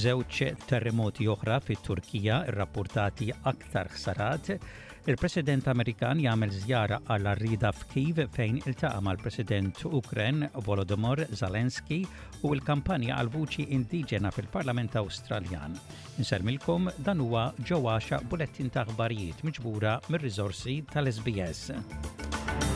[0.00, 0.40] żewġ
[0.70, 4.48] terremoti oħra fit-Turkija rrappurtati aktar ħsarat,
[5.10, 12.00] il-President Amerikan jagħmel żjara għal arrida f'Kiv fejn iltaqa' mal-President Ukren Volodomor Zelenski
[12.46, 15.76] u l-kampanja għal vuċi indiġena fil-Parlament Awstraljan.
[16.20, 22.69] Insermilkom dan huwa ġewwaxa bulettin ta' aħbarijiet miġbura mir-riżorsi tal-SBS.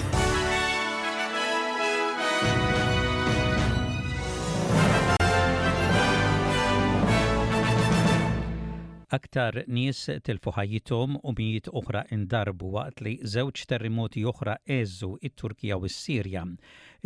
[9.14, 15.78] Aktar nies tilfu ħajjithom u mijiet oħra indarbu waqt li żewġ terremoti oħra eżu it-Turkija
[15.82, 16.42] u s-Sirja.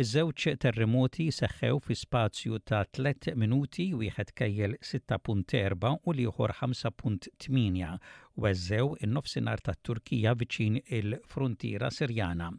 [0.05, 8.13] Iż-żewġ terremoti seħħew fi spazju ta' 3 minuti wieħed kejjel 6.4 u lieħor 5.8
[8.47, 12.49] weżew in-nofsinhar tat-Turkija viċin il-frontiera Sirjana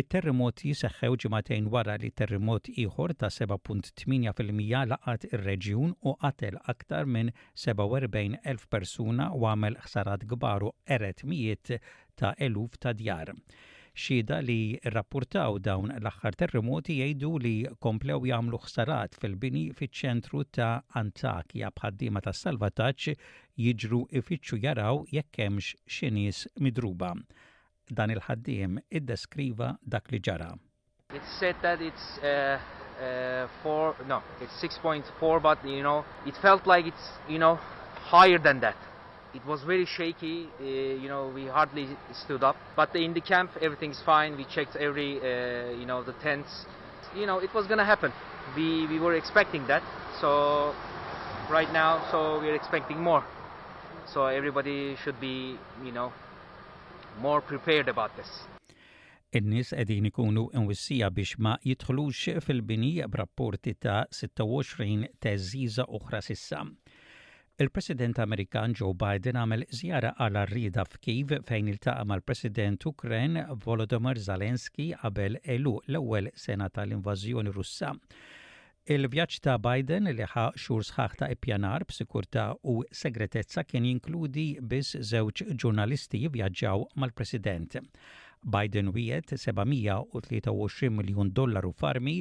[0.00, 7.32] it-terremoti seħħew ġimatejn wara li terremot ieħor ta' 7.8% laqat ir-reġjun u qatel aktar minn
[7.64, 11.74] 47,000 persuna u għamel ħsarat gbaru eret mijiet
[12.22, 13.34] ta' eluf ta' djar
[14.04, 14.58] xida li
[14.96, 17.54] rapportaw dawn l-axħar terremoti jgħidu li
[17.86, 23.18] komplew jagħmlu ħsarat fil-bini fiċ-ċentru ta' Antakja bħaddima ta' salvataġġ
[23.66, 27.12] jiġru ifittxu jaraw jekk hemmx xi nies midruba.
[27.90, 29.04] Dan il
[29.86, 30.54] dak li ġara.
[31.10, 32.58] It's said that it's uh,
[33.02, 37.56] uh, four, no, it's 6.4, but you know, it felt like it's, you know,
[38.10, 38.76] higher than that.
[39.34, 42.56] It was very shaky, uh, you know, we hardly stood up.
[42.76, 44.36] But in the camp, everything's fine.
[44.36, 46.66] We checked every, uh, you know, the tents.
[47.16, 48.12] You know, it was going to happen.
[48.56, 49.82] We, we were expecting that.
[50.20, 50.74] So
[51.50, 53.24] right now, so we're expecting more.
[54.12, 56.12] So everybody should be, you know,
[57.20, 58.28] more prepared about this.
[59.32, 66.60] In-nies qegħdin ikunu nwissija biex ma jidħlux fil-bini b'rapporti ta' 26 teżiża oħra sissa.
[67.62, 74.90] Il-President Amerikan Joe Biden għamel żjara għal rrida f'Kiv fejn iltaqa' mal-President Ukren Volodymyr Zelensky
[75.00, 77.92] qabel elu l-ewwel sena tal-invażjoni Russa.
[78.90, 84.96] Il-vjaġġ ta' Biden li ħa xhur sħaħ ta' ippjanar b'sikurta u segretezza kien jinkludi biss
[85.10, 87.76] żewġ ġurnalisti vjaġġaw mal-President.
[88.42, 92.16] Biden wiet 723 miljon dollaru farmi,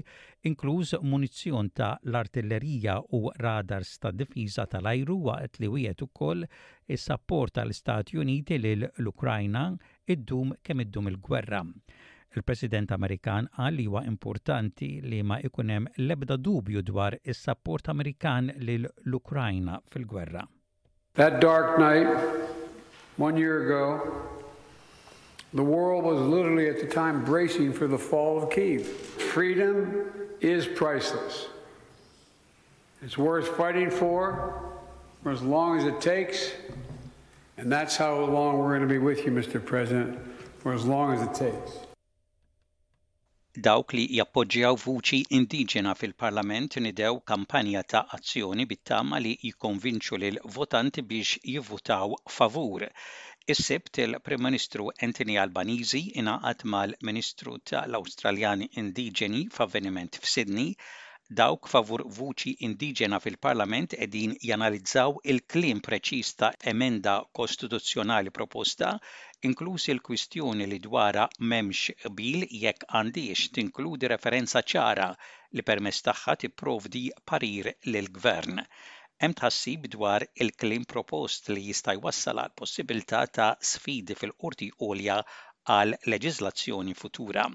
[0.45, 6.45] inkluż munizzjon ta' l-artillerija u radars ta' difiża tal-ajru waqt li wiet ukoll
[6.85, 9.65] is-sapport tal-Istati Uniti lil l-Ukrajna
[10.05, 11.65] id-dum kemm id-dum il-gwerra.
[11.65, 11.97] il gwerra
[12.33, 18.51] Il-President Amerikan qal li huwa importanti li ma ikun hemm l-ebda dubju dwar is-sapport Amerikan
[18.67, 20.45] lil l-Ukrajna fil-gwerra.
[21.15, 22.07] That dark night,
[23.17, 23.85] one year ago,
[25.53, 28.85] the world was literally at the time bracing for the fall of Kyiv.
[29.33, 30.05] Freedom
[30.39, 31.47] is priceless.
[33.01, 34.71] It's worth fighting for
[35.21, 36.53] for as long as it takes,
[37.57, 39.63] and that's how long we're going to be with you, Mr.
[39.63, 40.17] President,
[40.59, 41.77] for as long as it takes.
[43.59, 51.03] Dawk li jappoġġjaw vuċi indiġena fil-Parlament nidew kampanja ta' azzjoni bit-tama li jikonvinċu lil votanti
[51.09, 52.85] biex jivvutaw favur.
[53.55, 60.67] Is-sibt il-Prim Ministru Anthony Albanizi ingħaqad mal-Ministru tal-Awstraljan Indiġeni f'avveniment f'Sidni
[61.41, 68.95] dawk favur vuċi indiġena fil-Parlament edin janalizzaw il-klim preċista ta' emenda kostituzzjonali proposta
[69.49, 71.21] inklusi l-kwistjoni li dwara
[71.51, 75.07] m'hemmx bil jekk għandix tinkludi referenza ċara
[75.59, 78.61] li permezz tagħha tipprovdi parir lill-Gvern.
[79.25, 85.17] Hemm tħassib dwar il-klim propost li jista' jwassal għal possibilità ta' sfidi fil-qorti għolja
[85.77, 87.49] għal leġiżlazzjoni futura.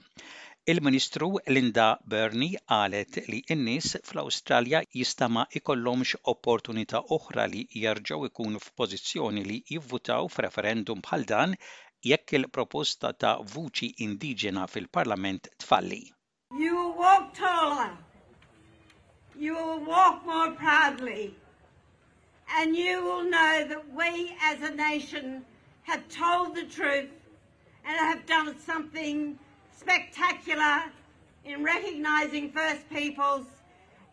[0.68, 8.58] Il-Ministru Linda Burney qalet li innis nies fl-Awstralja jistama ikollhomx opportunità oħra li jerġgħu ikunu
[8.64, 11.54] f'pożizzjoni li jivvutaw f'referendum bħal dan
[12.12, 16.00] jekk il-proposta ta' vuċi indiġena fil-Parlament tfalli.
[16.64, 17.94] You walk taller.
[19.44, 21.24] You will walk more proudly.
[22.58, 25.32] And you will know that we as a nation
[25.92, 27.12] have told the truth
[27.86, 29.24] and have done something
[29.78, 30.84] spectacular
[31.44, 33.46] in recognising First Peoples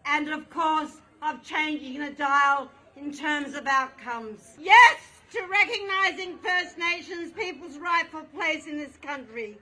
[0.05, 4.51] and, of course, of changing the dial in terms of outcomes.
[4.59, 5.01] Yes
[5.31, 9.57] to recognising First Nations people's rightful place in this country.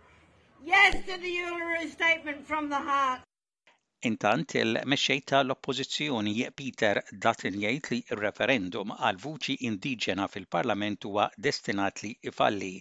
[0.65, 3.21] Yes to the Uluru Statement from the Heart.
[4.03, 12.01] Intant il-mexxej l oppożizzjoni Peter Dutton jgħid li r-referendum għal vuċi indiġena fil-Parlament huwa destinat
[12.03, 12.73] li ifalli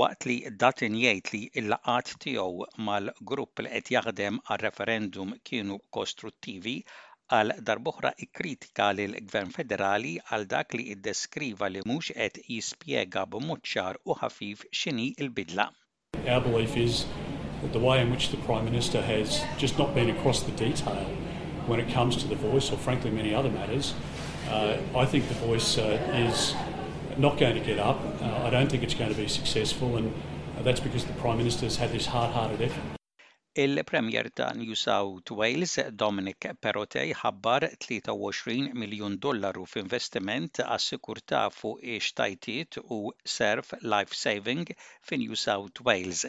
[0.00, 6.76] waqt li Dutton jgħid li l-laqat tiegħu mal-grupp li qed jaħdem għar-referendum kienu kostruttivi,
[7.32, 13.60] għal darbohra ikkritika lil gvern federali għal dak li iddeskriva li mhux qed jispjega b'mod
[13.74, 15.68] ċar u ħafif x'inhi l-bidla.
[17.72, 21.04] the way in which the Prime Minister has just not been across the detail
[21.68, 23.94] when it comes to the voice or frankly many other matters,
[24.48, 25.82] uh, I think the voice uh,
[26.26, 26.54] is
[27.18, 28.00] not going to get up.
[28.22, 30.12] Uh, I don't think it's going to be successful, and
[30.58, 32.82] uh, that's because the Prime Minister's had this hard hearted effort.
[33.54, 41.82] Il-Premier ta' New South Wales, Dominic Perrottet, ħabbar 23 miljon dollaru f'investiment għas sikurtà fuq
[41.98, 44.64] ix-tajtiet u Surf Life Saving
[45.04, 46.24] fi New South Wales.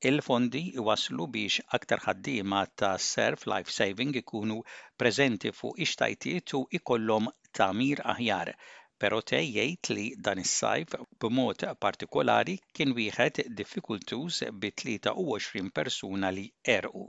[0.00, 4.62] Il-fondi waslu biex aktar ħaddiema ta' Surf Life Saving ikunu
[4.96, 8.54] preżenti fuq ix-tajtiet u ikollhom tamir aħjar
[9.02, 17.06] jgħid li dan is-sajf b'mod partikolari kien wieħed bi 23 persuna li erqu.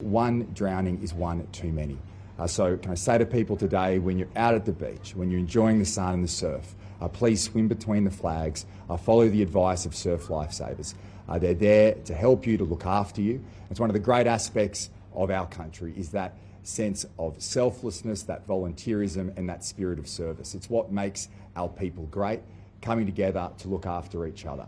[0.00, 1.96] One drowning is one too many.
[2.38, 5.28] Uh, so, can I say to people today when you're out at the beach, when
[5.28, 9.28] you're enjoying the sun and the surf, uh, please swim between the flags, uh, follow
[9.28, 10.94] the advice of surf lifesavers.
[11.28, 13.42] Uh, they're there to help you, to look after you.
[13.70, 18.46] It's one of the great aspects of our country is that sense of selflessness, that
[18.46, 20.54] volunteerism, and that spirit of service.
[20.54, 22.40] It's what makes our people great,
[22.80, 24.66] coming together to look after each other.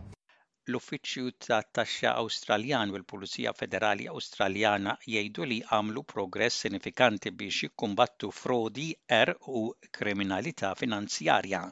[0.68, 8.30] L-Uffiċċju ta' Taxxa Awstraljan u l-Pulizija Federali Awstraljana jgħidu li għamlu progress sinifikanti biex jikkumbattu
[8.40, 8.88] frodi,
[9.20, 9.64] er u
[9.98, 11.62] kriminalità finanzjarja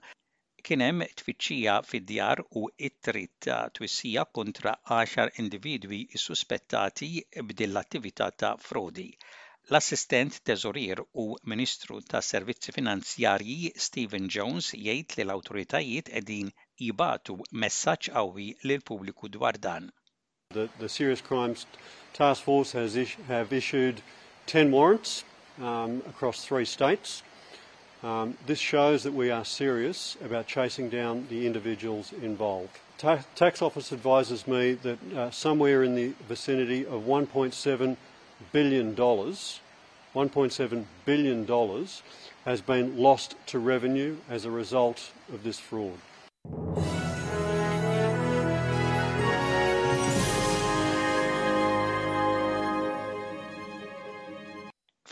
[0.68, 7.12] kien hemm tfittxija fid-djar u it-trid ta' twissija kontra 10 individwi suspettati
[7.50, 9.12] b'din attività ta' frodi.
[9.70, 16.48] L-assistent teżorier u Ministru ta' Servizzi Finanzjarji Stephen Jones jgħid li l-awtoritajiet edin
[16.80, 19.90] jibatu messaġġ qawwi lil pubbliku dwar dan.
[20.56, 21.66] The, the Serious Crimes
[22.16, 24.00] Task Force has is, have issued
[24.46, 25.24] 10 warrants
[25.60, 27.22] um, across three states.
[28.02, 32.80] Um, this shows that we are serious about chasing down the individuals involved.
[32.96, 37.96] Ta tax Office advises me that uh, somewhere in the vicinity of 1.7
[38.52, 39.60] billion dollars,
[40.14, 42.02] 1.7 billion dollars
[42.44, 45.98] has been lost to revenue as a result of this fraud.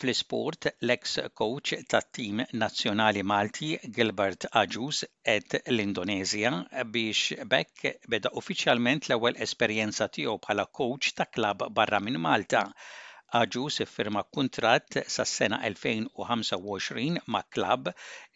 [0.06, 3.68] fl-isport l-ex coach tat-tim nazjonali Malti
[3.98, 4.98] Gilbert Aġus
[5.34, 6.50] et l-Indonezja
[6.96, 12.62] biex bekk beda uffiċjalment l ewel esperjenza tiegħu bħala coach ta' klab barra minn Malta
[13.34, 17.88] Aġus iffirma kuntratt sas-sena 2025 ma' klabb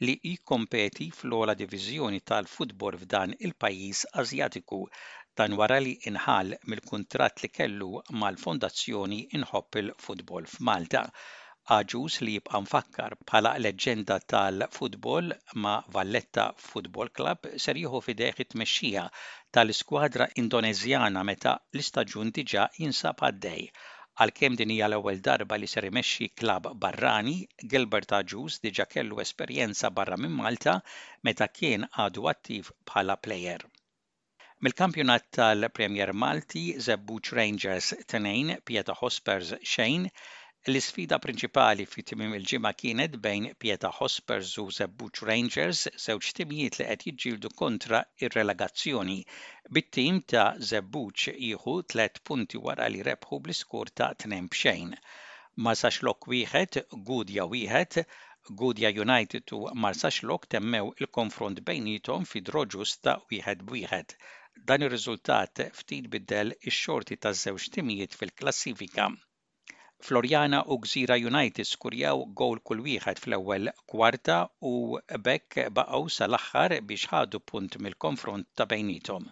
[0.05, 4.81] li jikkompeti fl-ola diviżjoni tal-futbol f'dan il-pajjiż Azjatiku
[5.41, 7.91] dan wara li inħal mill-kuntratt li kellu
[8.23, 11.05] mal-Fondazzjoni Inħobb il-Futbol f'Malta.
[11.79, 15.31] Aġus li jibqa' mfakkar bħala leġenda tal-futbol
[15.67, 19.07] ma' Valletta Football Club ser jieħu fideħ it-tmexxija
[19.53, 23.69] tal-iskwadra Indonezjana meta l-istaġun diġà jinsab għaddej.
[24.25, 27.35] Għalkemm din hija l-ewwel darba li ser imexxi klab barrani,
[27.75, 30.75] Gilbert Aġus diġa kellu esperjenza barra minn Malta
[31.29, 33.67] meta kien għadu attiv bħala plejer.
[34.65, 40.11] Mill-kampjonat tal-Premier Malti, Zebbuċ Rangers 2, Pieta Hospers xejn,
[40.71, 46.87] L-isfida prinċipali fi timim il-ġimgħa kienet bejn Pieta Hospers u Zebbuċ Rangers, żewġ timijiet li
[46.89, 49.17] qed jiġġieldu kontra ir-relegazzjoni.
[49.79, 54.93] Bit-tim ta' Zebbuċ jieħu tliet punti wara li rebħu bl-iskur ta' tnejn b'xejn.
[55.65, 58.03] Ma sax lok wieħed, Gudja wieħed,
[58.61, 64.19] Gudja United u Marsax lok temmew il-konfront bejnietom fi droġus ta' wieħed b'wieħed.
[64.69, 69.15] Dan ir-riżultat ftit biddel ix-xorti taż-żewġ timijiet fil-klassifika.
[70.09, 74.37] Florjana u Gżira United skurjaw gowl kull wieħed fl-ewwel kwarta
[74.71, 74.73] u
[75.25, 79.27] bekk baqgħu sal-aħħar biex ħadu punt mill-konfront ta' bejnietom.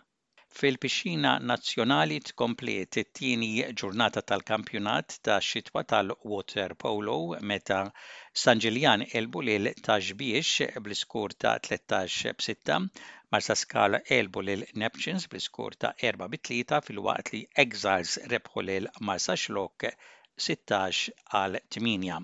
[0.59, 3.49] Fil-pixxina nazzjonali tkompliet it tieni
[3.85, 7.17] ġurnata tal-kampjonat ta' xitwa tal-water polo
[7.53, 7.81] meta
[8.43, 10.51] San Ġiljan elbu lil taġbiex
[10.85, 13.07] bl-iskur ta' 13 b'6,
[13.37, 19.39] Marsa Skal elbu lil Neptunes bl-iskur ta' 4 3 fil-waqt li Exiles rebħu lil Marsa
[19.45, 19.95] Xlok
[20.41, 22.23] 16 għal 8.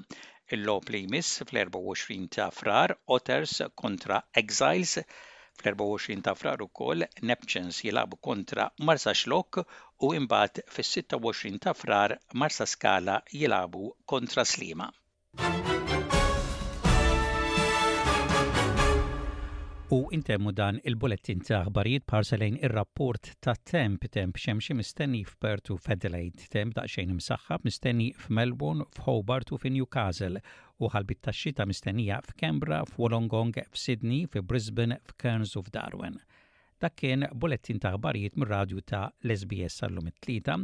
[0.55, 5.01] Il-lob li fl-24 ta' frar Otters kontra Exiles
[5.61, 9.63] fl-24 ta' frar ukoll Neptunes jilabu kontra Marsa Xlok
[10.03, 14.93] u imbagħad fis-26 ta' frar Marsa Skala jilabu kontra Slima.
[19.97, 26.49] U intemmu dan il-bulettin ta' aħbarijiet parselejn ir-rapport ta' temp temp xemxi mistenni f'Pertu f'Adelaide,
[26.55, 30.43] temp daqsxejn imsaħħab mistenni f'Melbourne, f'Hobart u f'Newcastle
[30.83, 36.19] u ħalbit ta' xita mistennija f'Kembra, f'Wolongong, f'Sydney, f'Brisbane, f'Kerns u f'darwen.
[36.83, 40.59] Dak kien bulettin ta' aħbarijiet mir-radju ta' Lesbies sal-lum it-tlieta,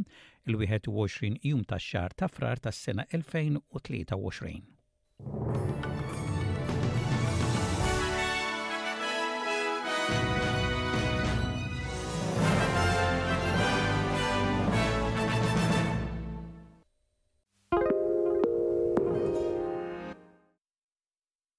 [0.51, 4.61] il-21 jum tax-xar ta' frar tas-sena 2023.